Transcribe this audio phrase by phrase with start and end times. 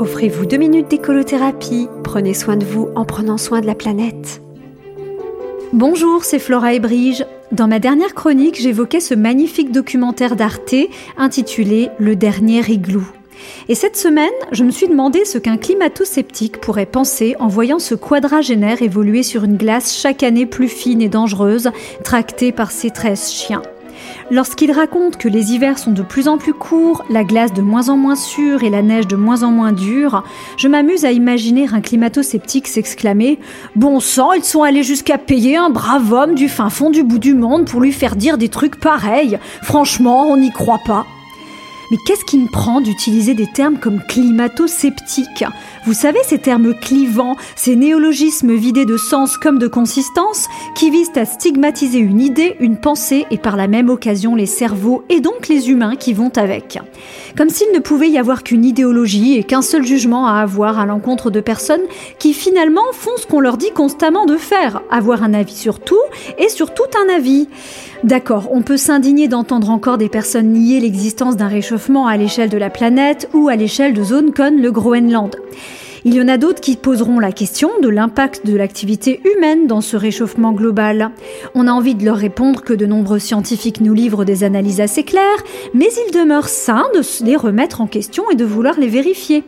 [0.00, 1.88] Offrez-vous deux minutes d'écolothérapie.
[2.02, 4.42] Prenez soin de vous en prenant soin de la planète.
[5.72, 7.24] Bonjour, c'est Flora et Brige.
[7.52, 10.74] Dans ma dernière chronique, j'évoquais ce magnifique documentaire d'Arte
[11.16, 13.04] intitulé Le dernier igloo.
[13.68, 17.94] Et cette semaine, je me suis demandé ce qu'un climato-sceptique pourrait penser en voyant ce
[17.94, 21.70] quadragénaire évoluer sur une glace chaque année plus fine et dangereuse,
[22.02, 23.62] tractée par ses treize chiens.
[24.30, 27.88] Lorsqu'il raconte que les hivers sont de plus en plus courts, la glace de moins
[27.88, 30.24] en moins sûre et la neige de moins en moins dure,
[30.56, 33.38] je m'amuse à imaginer un climato-sceptique s'exclamer
[33.76, 37.18] Bon sang, ils sont allés jusqu'à payer un brave homme du fin fond du bout
[37.18, 39.38] du monde pour lui faire dire des trucs pareils.
[39.62, 41.06] Franchement, on n'y croit pas.
[41.90, 45.44] Mais qu'est-ce qui me prend d'utiliser des termes comme climato-sceptique
[45.86, 51.16] Vous savez, ces termes clivants, ces néologismes vidés de sens comme de consistance, qui visent
[51.16, 55.48] à stigmatiser une idée, une pensée et par la même occasion les cerveaux et donc
[55.48, 56.78] les humains qui vont avec.
[57.36, 60.86] Comme s'il ne pouvait y avoir qu'une idéologie et qu'un seul jugement à avoir à
[60.86, 61.82] l'encontre de personnes
[62.18, 66.02] qui finalement font ce qu'on leur dit constamment de faire, avoir un avis sur tout
[66.38, 67.48] et sur tout un avis.
[68.04, 72.58] D'accord, on peut s'indigner d'entendre encore des personnes nier l'existence d'un réchauffement à l'échelle de
[72.58, 75.36] la planète ou à l'échelle de zones comme le Groenland.
[76.06, 79.80] Il y en a d'autres qui poseront la question de l'impact de l'activité humaine dans
[79.80, 81.10] ce réchauffement global.
[81.54, 85.02] On a envie de leur répondre que de nombreux scientifiques nous livrent des analyses assez
[85.02, 89.44] claires, mais il demeure sain de les remettre en question et de vouloir les vérifier.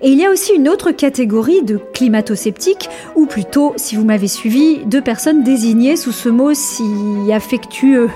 [0.00, 4.28] Et il y a aussi une autre catégorie de climato-sceptiques, ou plutôt, si vous m'avez
[4.28, 6.84] suivi, de personnes désignées sous ce mot si
[7.34, 8.08] affectueux.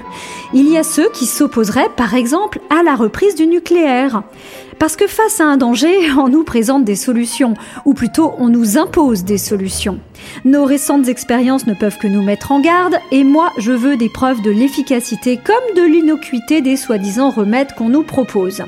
[0.55, 4.23] Il y a ceux qui s'opposeraient, par exemple, à la reprise du nucléaire.
[4.83, 8.79] Parce que face à un danger, on nous présente des solutions, ou plutôt on nous
[8.79, 9.99] impose des solutions.
[10.45, 14.09] Nos récentes expériences ne peuvent que nous mettre en garde, et moi je veux des
[14.09, 18.63] preuves de l'efficacité comme de l'innocuité des soi-disant remèdes qu'on nous propose.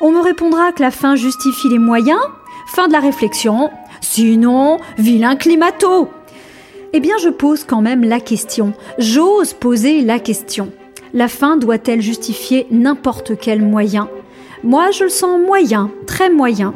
[0.00, 2.20] On me répondra que la fin justifie les moyens,
[2.66, 6.08] fin de la réflexion, sinon, vilain climato
[6.92, 10.72] Eh bien je pose quand même la question, j'ose poser la question.
[11.12, 14.08] La fin doit-elle justifier n'importe quel moyen?
[14.62, 16.74] Moi, je le sens moyen, très moyen.